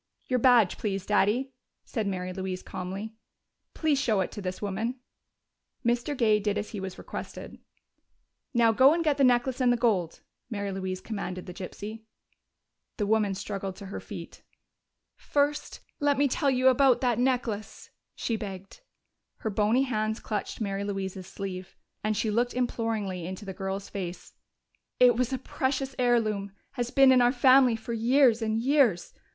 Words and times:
"Your 0.25 0.39
badge, 0.39 0.79
please, 0.79 1.05
Daddy," 1.05 1.53
said 1.85 2.07
Mary 2.07 2.33
Louise 2.33 2.63
calmly. 2.63 3.13
"Please 3.75 3.99
show 4.01 4.19
it 4.21 4.31
to 4.31 4.41
this 4.41 4.59
woman." 4.59 4.99
Mr. 5.85 6.17
Gay 6.17 6.39
did 6.39 6.57
as 6.57 6.69
he 6.71 6.79
was 6.79 6.97
requested. 6.97 7.59
"Now 8.51 8.71
go 8.71 8.95
and 8.95 9.03
get 9.03 9.17
the 9.17 9.23
necklace 9.23 9.61
and 9.61 9.71
the 9.71 9.77
gold," 9.77 10.21
Mary 10.49 10.71
Louise 10.71 11.01
commanded 11.01 11.45
the 11.45 11.53
gypsy. 11.53 12.01
The 12.97 13.05
woman 13.05 13.35
struggled 13.35 13.75
to 13.75 13.85
her 13.85 13.99
feet. 13.99 14.41
"First 15.17 15.81
let 15.99 16.17
me 16.17 16.27
tell 16.27 16.49
you 16.49 16.69
about 16.69 17.01
that 17.01 17.19
necklace!" 17.19 17.91
she 18.15 18.35
begged. 18.35 18.81
Her 19.37 19.51
bony 19.51 19.83
hands 19.83 20.19
clutched 20.19 20.59
Mary 20.59 20.83
Louise's 20.83 21.27
sleeve, 21.27 21.75
and 22.03 22.17
she 22.17 22.31
looked 22.31 22.55
imploringly 22.55 23.27
into 23.27 23.45
the 23.45 23.53
girl's 23.53 23.87
face. 23.87 24.33
"It 24.99 25.15
was 25.15 25.31
a 25.31 25.37
precious 25.37 25.93
heirloom 25.99 26.53
has 26.71 26.89
been 26.89 27.11
in 27.11 27.21
our 27.21 27.31
family 27.31 27.75
for 27.75 27.93
years 27.93 28.41
and 28.41 28.59
years. 28.59 29.13